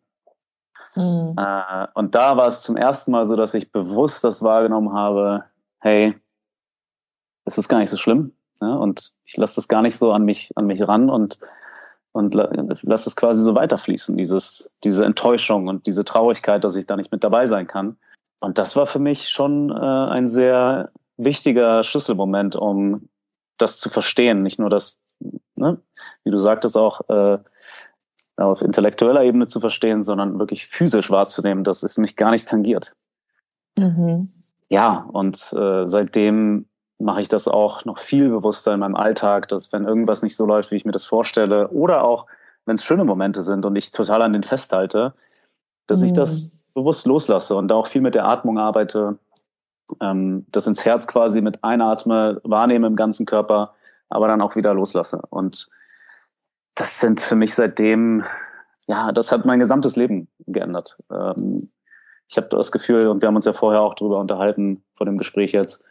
[0.96, 1.36] Mhm.
[1.38, 5.44] Äh, und da war es zum ersten Mal so, dass ich bewusst das wahrgenommen habe,
[5.80, 6.16] hey,
[7.46, 8.34] es ist gar nicht so schlimm.
[8.62, 8.78] Ne?
[8.78, 11.40] Und ich lasse das gar nicht so an mich, an mich ran und
[12.14, 16.98] und lass es quasi so weiterfließen, dieses, diese Enttäuschung und diese Traurigkeit, dass ich da
[16.98, 17.96] nicht mit dabei sein kann.
[18.42, 23.10] Und das war für mich schon äh, ein sehr wichtiger Schlüsselmoment, um
[23.58, 24.44] das zu verstehen.
[24.44, 25.00] Nicht nur das,
[25.56, 25.80] ne,
[26.24, 27.38] wie du sagtest, auch äh,
[28.38, 32.96] auf intellektueller Ebene zu verstehen, sondern wirklich physisch wahrzunehmen, dass es mich gar nicht tangiert.
[33.78, 34.32] Mhm.
[34.70, 36.66] Ja, und äh, seitdem
[36.98, 40.46] mache ich das auch noch viel bewusster in meinem Alltag, dass wenn irgendwas nicht so
[40.46, 42.28] läuft, wie ich mir das vorstelle, oder auch
[42.66, 45.14] wenn es schöne Momente sind und ich total an den festhalte,
[45.88, 46.06] dass mhm.
[46.06, 49.18] ich das bewusst loslasse und da auch viel mit der Atmung arbeite,
[50.02, 53.74] ähm, das ins Herz quasi mit einatme, wahrnehme im ganzen Körper,
[54.10, 55.22] aber dann auch wieder loslasse.
[55.30, 55.70] Und
[56.76, 58.24] das sind für mich seitdem,
[58.88, 60.98] ja, das hat mein gesamtes Leben geändert.
[61.12, 61.70] Ähm,
[62.28, 65.18] ich habe das Gefühl, und wir haben uns ja vorher auch darüber unterhalten, vor dem
[65.18, 65.84] Gespräch jetzt,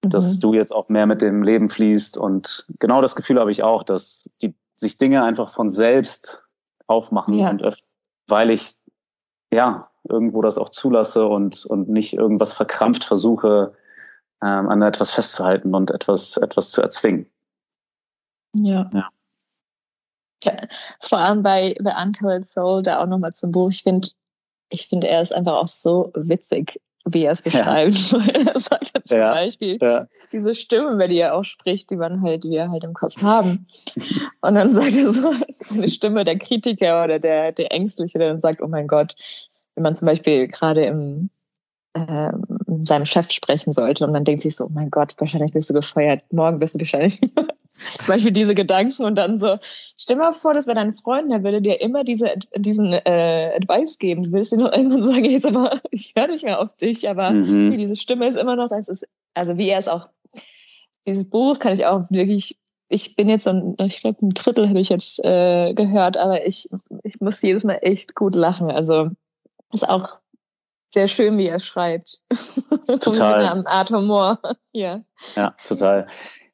[0.00, 0.40] dass mhm.
[0.40, 2.16] du jetzt auch mehr mit dem Leben fließt.
[2.16, 6.44] Und genau das Gefühl habe ich auch, dass die, sich Dinge einfach von selbst
[6.86, 7.50] aufmachen ja.
[7.50, 7.86] und öffnen,
[8.28, 8.76] weil ich
[9.52, 13.74] ja irgendwo das auch zulasse und, und nicht irgendwas verkrampft versuche,
[14.42, 17.30] ähm, an etwas festzuhalten und etwas, etwas zu erzwingen.
[18.54, 18.90] Ja.
[18.92, 19.08] ja.
[21.00, 23.70] Vor allem bei The Untold Soul, da auch nochmal zum Buch.
[23.70, 24.08] Ich finde,
[24.70, 28.12] ich finde, er ist einfach auch so witzig wie er es beschreibt.
[28.12, 28.18] Ja.
[28.52, 29.32] er sagt ja zum ja.
[29.32, 30.06] Beispiel ja.
[30.32, 33.66] diese Stimme, über die er auch spricht, die man halt, wir halt im Kopf haben.
[34.40, 35.32] Und dann sagt er so,
[35.70, 39.14] eine Stimme der Kritiker oder der, der Ängstliche, der dann sagt, oh mein Gott,
[39.74, 41.30] wenn man zum Beispiel gerade im
[41.94, 42.32] äh,
[42.84, 45.74] seinem Chef sprechen sollte und man denkt sich so, oh mein Gott, wahrscheinlich bist du
[45.74, 47.20] gefeuert, morgen bist du wahrscheinlich
[47.98, 51.44] zum Beispiel diese Gedanken und dann so, stell mal vor, das wäre dein Freund, der
[51.44, 54.24] würde dir immer diese, diesen äh, Advice geben.
[54.24, 57.30] Du willst dir nur irgendwann sagen, jetzt aber, ich höre nicht mehr auf dich, aber
[57.30, 57.76] mhm.
[57.76, 60.08] diese Stimme ist immer noch, das ist, also wie er es auch,
[61.06, 62.56] dieses Buch kann ich auch wirklich,
[62.88, 66.46] ich bin jetzt so ein, ich glaube, ein Drittel habe ich jetzt äh, gehört, aber
[66.46, 66.68] ich,
[67.02, 68.70] ich muss jedes Mal echt gut lachen.
[68.70, 69.10] Also
[69.72, 70.20] ist auch
[70.92, 72.18] sehr schön, wie er schreibt.
[73.00, 73.46] Total.
[73.46, 74.38] Am Art Humor.
[74.72, 75.00] ja.
[75.34, 76.06] Ja, total.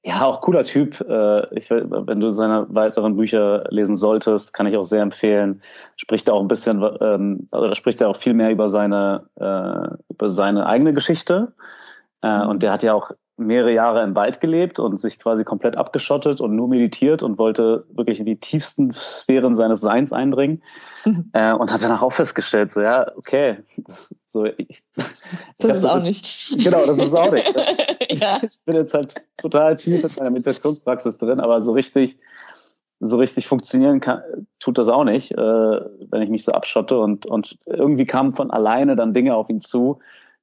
[0.05, 1.01] Ja, auch cooler Typ.
[1.01, 5.61] Äh, ich, wenn du seine weiteren Bücher lesen solltest, kann ich auch sehr empfehlen.
[5.97, 9.97] Spricht er auch ein bisschen, ähm, da spricht er auch viel mehr über seine, äh,
[10.09, 11.53] über seine eigene Geschichte.
[12.23, 15.77] Äh, und der hat ja auch mehrere Jahre im Wald gelebt und sich quasi komplett
[15.77, 20.63] abgeschottet und nur meditiert und wollte wirklich in die tiefsten Sphären seines Seins eindringen
[21.33, 24.83] äh, und hat danach auch festgestellt, so ja, okay, das, so ich,
[25.59, 26.57] das ist auch nicht.
[26.65, 27.55] Genau, das ist auch nicht.
[28.11, 28.41] Ja.
[28.43, 32.19] ich bin jetzt halt total tief in meiner Meditationspraxis drin, aber so richtig,
[33.01, 34.23] so richtig funktionieren kann,
[34.61, 38.51] tut das auch nicht, äh, wenn ich mich so abschotte und, und irgendwie kamen von
[38.51, 39.99] alleine dann Dinge auf ihn zu,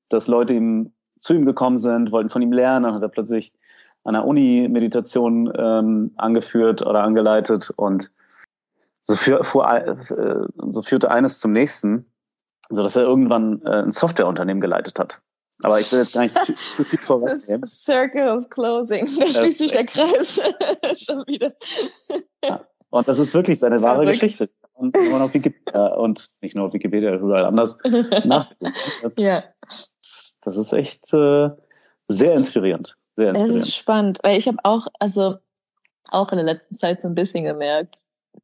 [0.10, 0.92] dass Leute ihm
[1.26, 3.52] zu ihm gekommen sind, wollten von ihm lernen, dann hat er plötzlich
[4.04, 8.12] an der Uni Meditation ähm, angeführt oder angeleitet und
[9.02, 9.96] so, für, fuhr, äh,
[10.70, 12.06] so führte eines zum nächsten,
[12.70, 15.22] so dass er irgendwann äh, ein Softwareunternehmen geleitet hat.
[15.64, 17.66] Aber ich will jetzt gar nicht zu, zu viel vorwegnehmen.
[17.66, 20.40] Circle of Closing, da schließt sich der Kreis
[21.04, 21.54] schon wieder.
[22.44, 22.68] Ja.
[22.92, 24.20] Und das ist wirklich seine wahre Verrückt.
[24.22, 24.50] Geschichte.
[24.76, 27.78] Und, und auf Wikipedia und nicht nur auf Wikipedia, überall anders
[29.18, 29.44] ja.
[30.42, 31.50] Das ist echt äh,
[32.08, 32.98] sehr inspirierend.
[33.16, 33.62] Sehr inspirierend.
[33.62, 35.38] Das ist spannend, weil ich habe auch, also
[36.10, 37.98] auch in der letzten Zeit so ein bisschen gemerkt,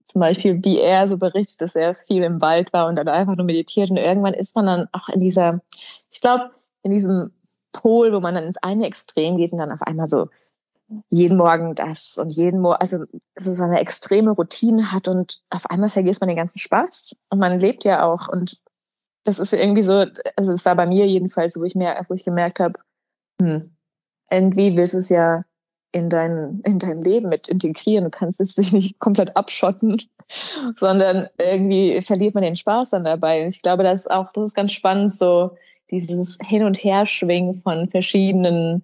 [0.06, 3.36] zum Beispiel, wie er so berichtet, dass er viel im Wald war und dann einfach
[3.36, 3.90] nur meditiert.
[3.90, 5.62] Und irgendwann ist man dann auch in dieser,
[6.10, 6.52] ich glaube,
[6.84, 7.34] in diesem
[7.74, 10.30] Pol, wo man dann ins eine Extrem geht und dann auf einmal so
[11.10, 13.06] jeden Morgen das und jeden Morgen, also
[13.38, 17.60] so eine extreme Routine hat und auf einmal vergisst man den ganzen Spaß und man
[17.60, 18.62] lebt ja auch und
[19.24, 22.26] das ist irgendwie so, also es war bei mir jedenfalls, wo ich mehr, wo ich
[22.26, 22.80] gemerkt habe,
[23.42, 23.76] hm,
[24.32, 25.44] irgendwie willst du es ja
[25.92, 28.06] in dein, in dein Leben mit integrieren.
[28.06, 29.98] Du kannst es sich nicht komplett abschotten,
[30.76, 33.44] sondern irgendwie verliert man den Spaß dann dabei.
[33.44, 35.52] Und ich glaube, das ist auch, das ist ganz spannend, so
[35.92, 38.84] dieses Hin- und Herschwingen von verschiedenen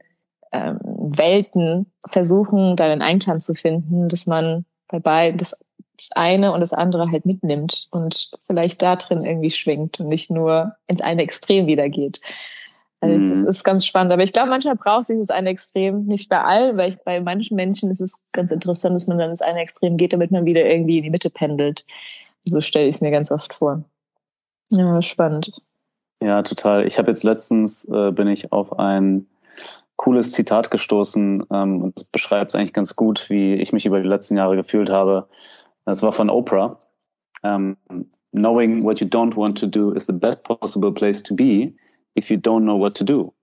[0.52, 0.80] ähm,
[1.16, 5.60] Welten versuchen, da einen Einklang zu finden, dass man bei beiden das,
[5.98, 10.32] das eine und das andere halt mitnimmt und vielleicht da drin irgendwie schwingt und nicht
[10.32, 12.22] nur ins eine Extrem wieder geht.
[13.00, 13.30] Also mhm.
[13.30, 14.12] Das ist ganz spannend.
[14.12, 17.20] Aber ich glaube, manchmal braucht es dieses eine Extrem, nicht bei allen, weil ich, bei
[17.20, 20.46] manchen Menschen ist es ganz interessant, dass man dann ins eine Extrem geht, damit man
[20.46, 21.86] wieder irgendwie in die Mitte pendelt.
[22.46, 23.84] So stelle ich es mir ganz oft vor.
[24.72, 25.62] Ja, spannend.
[26.22, 26.88] Ja, total.
[26.88, 29.28] Ich habe jetzt letztens, äh, bin ich auf ein
[29.98, 34.00] cooles Zitat gestoßen ähm, und das beschreibt es eigentlich ganz gut, wie ich mich über
[34.00, 35.28] die letzten Jahre gefühlt habe.
[35.86, 36.80] Das war von Oprah.
[37.44, 41.34] Um, ähm, Knowing what you don't want to do is the best possible place to
[41.34, 41.74] be
[42.16, 43.34] if you don't know what to do.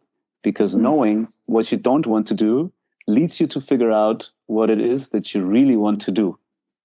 [0.42, 0.82] Because mm.
[0.82, 2.70] knowing what you don't want to do
[3.06, 6.38] leads you to figure out what it is that you really want to do.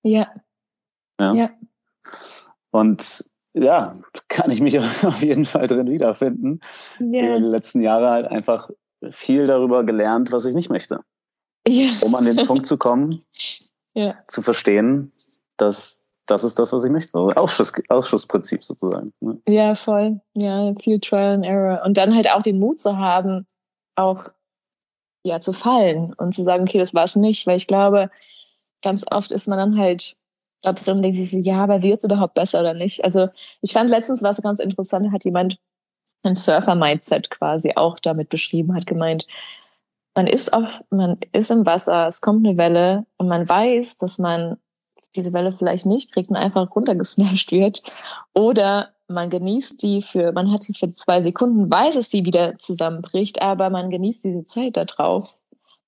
[0.04, 0.28] Ja.
[1.20, 1.34] Ja.
[1.34, 1.50] ja.
[2.72, 6.62] Und ja, kann ich mich auf jeden Fall drin wiederfinden.
[7.00, 8.70] Über die letzten Jahre halt einfach
[9.12, 11.02] viel darüber gelernt, was ich nicht möchte.
[11.68, 11.90] Ja.
[12.02, 13.24] Um an den Punkt zu kommen,
[13.94, 14.16] ja.
[14.28, 15.12] zu verstehen,
[15.58, 17.18] dass das ist das, was ich möchte.
[17.18, 19.14] Also Ausschuss, Ausschussprinzip sozusagen.
[19.20, 19.42] Ne?
[19.48, 20.22] Ja, voll.
[20.36, 21.82] Ja, viel Trial and Error.
[21.84, 23.48] Und dann halt auch den Mut zu haben,
[23.96, 24.30] auch
[25.24, 27.48] ja zu fallen und zu sagen, okay, das war es nicht.
[27.48, 28.12] Weil ich glaube,
[28.84, 30.18] ganz oft ist man dann halt
[30.62, 33.04] da drin, denkt sich so, ja, aber wird es überhaupt besser oder nicht?
[33.04, 33.30] Also
[33.62, 35.58] ich fand letztens war es ganz interessant, hat jemand
[36.24, 39.28] ein Surfer-Mindset quasi auch damit beschrieben, hat gemeint,
[40.16, 44.18] man ist auf, man ist im Wasser, es kommt eine Welle und man weiß, dass
[44.20, 44.58] man
[45.16, 47.84] diese Welle vielleicht nicht kriegt und einfach runtergesmashed wird.
[48.34, 52.58] Oder man genießt die für, man hat sie für zwei Sekunden, weiß, dass die wieder
[52.58, 55.40] zusammenbricht, aber man genießt diese Zeit da drauf.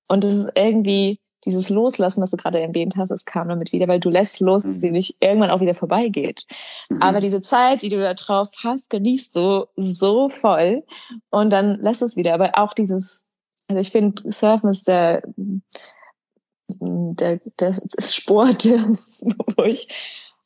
[0.08, 3.88] Und es ist irgendwie dieses Loslassen, was du gerade erwähnt hast, das kam damit wieder,
[3.88, 4.94] weil du lässt los, dass sie mhm.
[4.94, 6.46] nicht irgendwann auch wieder vorbeigeht.
[6.88, 7.02] Mhm.
[7.02, 10.84] Aber diese Zeit, die du da drauf hast, genießt du so voll
[11.30, 12.34] und dann lässt es wieder.
[12.34, 13.24] Aber auch dieses,
[13.68, 15.22] also ich finde, Surfen ist der
[16.80, 18.64] der, der Sport,
[19.56, 19.88] wo ich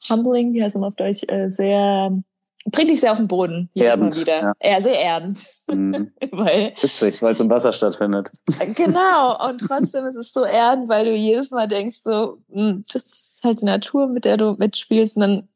[0.08, 2.22] humbling, wie heißt es auf Deutsch, äh, sehr
[2.70, 4.40] bringt dich sehr auf den Boden erdend, Mal wieder.
[4.42, 4.54] Ja.
[4.62, 5.46] ja sehr erdend.
[5.68, 6.12] Mhm.
[6.32, 8.30] weil, Witzig, weil es im Wasser stattfindet.
[8.74, 13.04] genau, und trotzdem ist es so erdend, weil du jedes Mal denkst, so, hm, das
[13.04, 15.48] ist halt die Natur, mit der du mitspielst und dann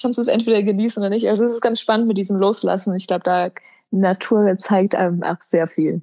[0.00, 1.28] kannst du es entweder genießen oder nicht.
[1.28, 2.96] Also es ist ganz spannend mit diesem Loslassen.
[2.96, 3.50] Ich glaube, da
[3.90, 6.02] Natur zeigt einem auch sehr viel.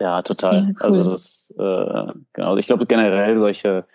[0.00, 0.54] Ja, total.
[0.54, 0.76] Ja, cool.
[0.80, 2.56] Also das, äh, genau.
[2.56, 3.86] Ich glaube generell solche,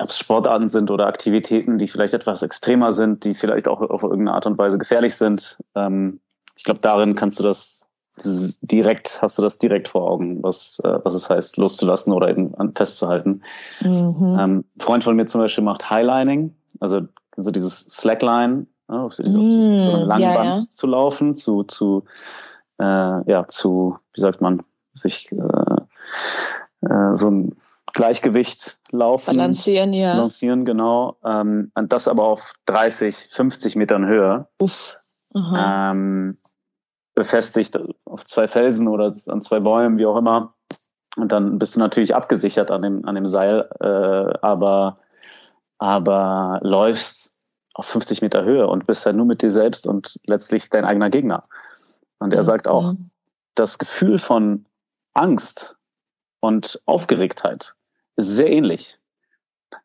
[0.00, 4.02] ob es Sportarten sind oder Aktivitäten, die vielleicht etwas extremer sind, die vielleicht auch auf
[4.02, 5.58] irgendeine Art und Weise gefährlich sind.
[5.74, 6.20] Ähm,
[6.56, 10.98] ich glaube, darin kannst du das direkt, hast du das direkt vor Augen, was, äh,
[11.02, 13.42] was es heißt, loszulassen oder eben an festzuhalten.
[13.80, 14.36] Mhm.
[14.38, 17.02] Ähm, ein Freund von mir zum Beispiel macht Highlining, also
[17.36, 20.64] so dieses Slackline, ja, auf so, mm, so einem langen ja, Band ja.
[20.72, 22.04] zu laufen, zu, zu,
[22.78, 27.56] äh, ja, zu, wie sagt man, sich äh, äh, so ein
[27.94, 29.36] Gleichgewicht laufen.
[29.36, 30.14] Balancieren, ja.
[30.14, 31.16] Balancieren, genau.
[31.24, 34.48] Ähm, und das aber auf 30, 50 Metern Höhe.
[34.58, 34.96] Uff.
[35.34, 36.38] Ähm,
[37.14, 40.54] befestigt auf zwei Felsen oder an zwei Bäumen, wie auch immer.
[41.16, 44.96] Und dann bist du natürlich abgesichert an dem, an dem Seil, äh, aber,
[45.78, 47.36] aber läufst
[47.74, 51.10] auf 50 Meter Höhe und bist dann nur mit dir selbst und letztlich dein eigener
[51.10, 51.44] Gegner.
[52.18, 52.46] Und er mhm.
[52.46, 52.94] sagt auch,
[53.54, 54.66] das Gefühl von
[55.14, 55.76] Angst,
[56.44, 57.74] und Aufgeregtheit
[58.16, 58.98] ist sehr ähnlich.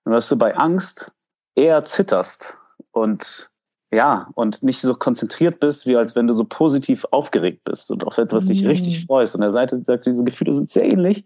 [0.04, 1.12] Und dass du bei Angst
[1.56, 2.58] eher zitterst
[2.92, 3.50] und
[3.92, 8.06] ja, und nicht so konzentriert bist, wie als wenn du so positiv aufgeregt bist und
[8.06, 8.50] auf etwas mhm.
[8.50, 9.34] dich richtig freust.
[9.34, 11.26] Und der Seite sagt, diese Gefühle sind sehr ähnlich.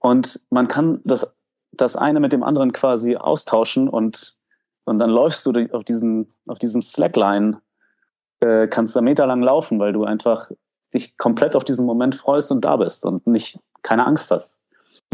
[0.00, 1.32] Und man kann das,
[1.72, 4.36] das eine mit dem anderen quasi austauschen und,
[4.84, 7.60] und dann läufst du auf diesem, auf diesem Slackline,
[8.40, 10.50] äh, kannst da meterlang laufen, weil du einfach
[10.92, 14.60] dich komplett auf diesen Moment freust und da bist und nicht keine Angst hast.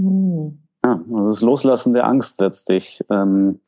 [0.00, 0.62] Mhm.
[0.90, 3.04] Ja, also das Loslassen der Angst letztlich.
[3.10, 3.60] Ähm,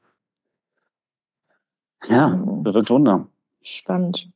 [2.06, 3.28] ja, bewirkt Wunder.
[3.62, 4.28] Spannend.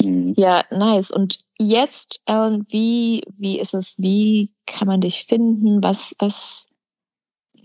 [0.00, 0.34] Mhm.
[0.36, 1.10] Ja, nice.
[1.10, 5.82] Und jetzt, Alan, wie, wie ist es, wie kann man dich finden?
[5.84, 6.68] Was, was,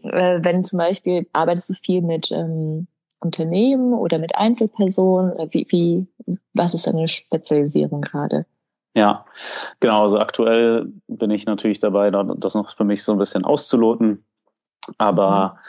[0.04, 2.88] äh, wenn zum Beispiel arbeitest du viel mit ähm,
[3.20, 5.34] Unternehmen oder mit Einzelpersonen?
[5.52, 8.46] Wie, wie, was ist deine Spezialisierung gerade?
[8.94, 9.26] Ja,
[9.80, 10.04] genau.
[10.04, 14.26] Also aktuell bin ich natürlich dabei, das noch für mich so ein bisschen auszuloten.
[14.98, 15.60] Aber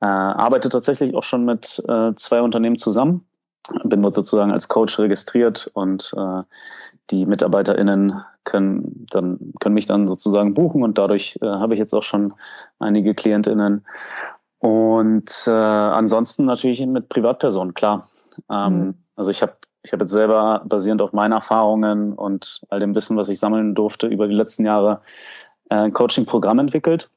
[0.00, 3.26] äh, arbeite tatsächlich auch schon mit äh, zwei Unternehmen zusammen.
[3.84, 6.42] Bin dort sozusagen als Coach registriert und äh,
[7.10, 11.92] die MitarbeiterInnen können dann können mich dann sozusagen buchen und dadurch äh, habe ich jetzt
[11.92, 12.32] auch schon
[12.78, 13.84] einige KlientInnen.
[14.58, 18.08] Und äh, ansonsten natürlich mit Privatpersonen, klar.
[18.50, 18.94] Ähm, mhm.
[19.16, 23.16] Also ich habe ich habe jetzt selber basierend auf meinen Erfahrungen und all dem Wissen,
[23.16, 25.00] was ich sammeln durfte über die letzten Jahre,
[25.70, 27.10] äh, ein Coaching-Programm entwickelt.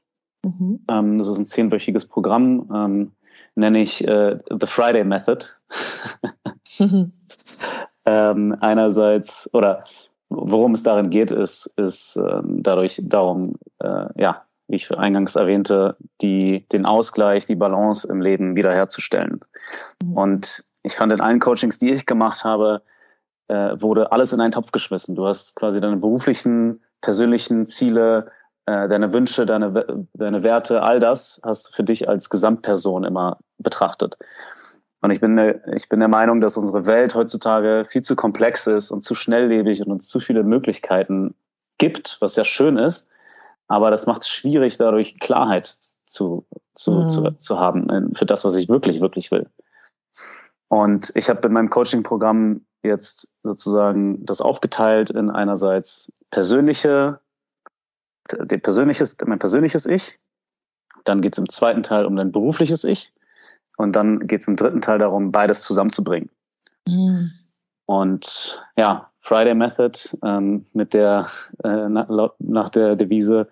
[0.43, 0.79] Mhm.
[0.89, 3.11] Ähm, das ist ein zehnwöchiges Programm, ähm,
[3.55, 5.47] nenne ich äh, The Friday Method.
[8.05, 9.83] ähm, einerseits, oder
[10.29, 16.65] worum es darin geht, ist, ist dadurch darum, äh, ja, wie ich eingangs erwähnte, die,
[16.71, 19.41] den Ausgleich, die Balance im Leben wiederherzustellen.
[20.03, 20.13] Mhm.
[20.17, 22.83] Und ich fand in allen Coachings, die ich gemacht habe,
[23.47, 25.15] äh, wurde alles in einen Topf geschmissen.
[25.15, 28.31] Du hast quasi deine beruflichen, persönlichen Ziele,
[28.65, 33.37] äh, deine Wünsche, deine, deine Werte, all das hast du für dich als Gesamtperson immer
[33.57, 34.17] betrachtet.
[35.01, 38.67] Und ich bin, der, ich bin der Meinung, dass unsere Welt heutzutage viel zu komplex
[38.67, 41.35] ist und zu schnelllebig und uns zu viele Möglichkeiten
[41.77, 43.09] gibt, was ja schön ist.
[43.67, 47.07] Aber das macht es schwierig, dadurch Klarheit zu, zu, mhm.
[47.09, 49.49] zu, zu haben für das, was ich wirklich, wirklich will.
[50.73, 57.19] Und ich habe in meinem Coaching-Programm jetzt sozusagen das aufgeteilt in einerseits persönliche,
[58.25, 60.17] persönliches, mein persönliches Ich.
[61.03, 63.13] Dann geht es im zweiten Teil um dein berufliches Ich.
[63.77, 66.31] Und dann geht es im dritten Teil darum, beides zusammenzubringen.
[66.87, 67.33] Mhm.
[67.85, 71.29] Und ja, Friday Method ähm, mit der
[71.63, 73.47] äh, nach, nach der Devise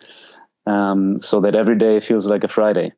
[0.66, 2.96] ähm, so that every day feels like a Friday.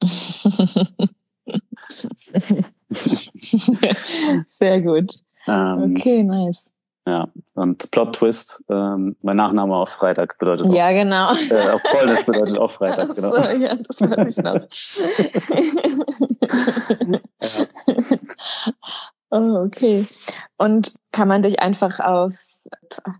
[4.46, 5.14] Sehr gut.
[5.46, 6.70] Ähm, okay, nice.
[7.06, 11.32] Ja, und Plot Twist, ähm, mein Nachname auf Freitag bedeutet auch, Ja, genau.
[11.50, 13.30] Äh, auf Polnisch bedeutet auch Freitag, genau.
[13.30, 14.60] So, ja, das weiß ich noch.
[17.10, 18.16] ja.
[19.30, 20.06] Oh, okay.
[20.58, 22.34] Und kann man dich einfach auf,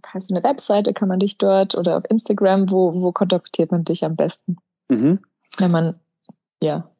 [0.07, 3.85] hast du eine Webseite, kann man dich dort oder auf Instagram, wo, wo kontaktiert man
[3.85, 4.57] dich am besten?
[4.89, 5.21] Mhm.
[5.57, 6.01] Wenn man,
[6.61, 6.91] ja.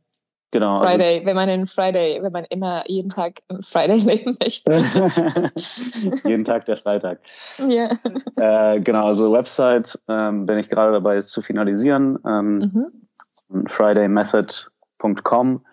[0.53, 0.79] Genau.
[0.79, 4.73] Also Friday, also, wenn man in Friday, wenn man immer jeden Tag Friday leben möchte.
[6.29, 7.21] jeden Tag der Freitag.
[7.69, 7.91] Ja.
[8.37, 12.19] Äh, genau, also Website ähm, bin ich gerade dabei zu finalisieren.
[12.27, 12.91] Ähm,
[13.53, 13.67] mhm.
[13.69, 15.65] FridayMethod.com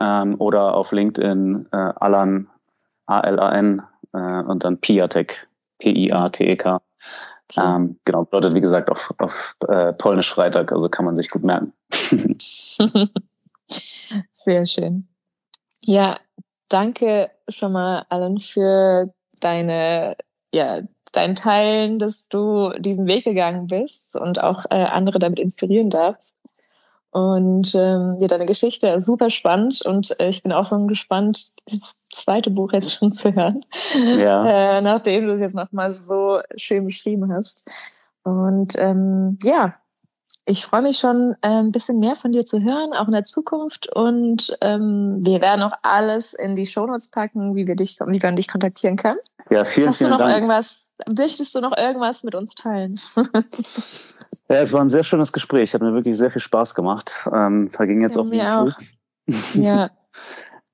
[0.00, 2.48] ähm, oder auf LinkedIn äh, Alan,
[3.06, 3.82] A-L-A-N
[4.14, 6.80] äh, und dann Piatek, P-I-A-T-E-K.
[7.50, 7.60] Okay.
[7.64, 11.44] Ähm, genau, bedeutet wie gesagt auf, auf äh, Polnisch Freitag, also kann man sich gut
[11.44, 11.72] merken.
[14.32, 15.08] Sehr schön.
[15.84, 16.18] Ja,
[16.68, 20.16] danke schon mal allen für deine,
[20.52, 20.80] ja,
[21.12, 26.36] dein Teilen, dass du diesen Weg gegangen bist und auch äh, andere damit inspirieren darfst.
[27.10, 31.54] Und ähm, ja, deine Geschichte ist super spannend und äh, ich bin auch so gespannt,
[31.66, 34.46] das zweite Buch jetzt schon zu hören, ja.
[34.78, 37.64] äh, nachdem du es jetzt nochmal so schön beschrieben hast.
[38.24, 39.74] Und ähm, ja,
[40.48, 43.22] ich freue mich schon, äh, ein bisschen mehr von dir zu hören, auch in der
[43.24, 43.94] Zukunft.
[43.94, 48.34] Und ähm, wir werden auch alles in die Shownotes packen, wie wir dich, wie man
[48.34, 49.16] dich kontaktieren kann.
[49.50, 50.34] Ja, vielen, Hast vielen du noch Dank.
[50.34, 52.94] irgendwas, möchtest du noch irgendwas mit uns teilen?
[54.48, 55.74] ja, es war ein sehr schönes Gespräch.
[55.74, 57.28] Hat mir wirklich sehr viel Spaß gemacht.
[57.30, 58.72] Ähm, verging jetzt ja, auch wie auch.
[59.52, 59.90] Ja.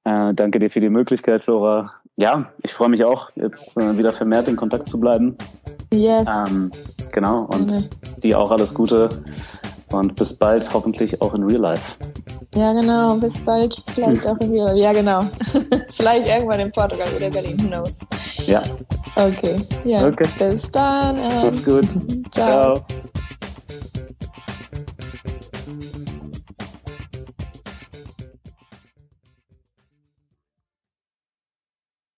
[0.04, 1.94] äh, danke dir für die Möglichkeit, Flora.
[2.14, 5.36] Ja, ich freue mich auch, jetzt äh, wieder vermehrt in Kontakt zu bleiben.
[5.94, 6.28] Yes.
[6.28, 6.70] Ähm,
[7.12, 7.84] genau, und mhm.
[8.22, 9.08] dir auch alles Gute
[9.90, 11.82] und bis bald, hoffentlich auch in Real Life.
[12.54, 14.78] Ja, genau, bis bald, vielleicht auch in Real Life.
[14.78, 15.20] Ja, genau.
[15.90, 17.92] vielleicht irgendwann in Portugal oder Berlin, who knows.
[18.46, 18.62] Ja.
[19.16, 20.06] Okay, ja.
[20.06, 20.26] Okay.
[20.38, 21.16] Bis dann.
[21.16, 21.86] Mach's gut.
[22.32, 22.82] Ciao.
[22.82, 22.84] Ciao.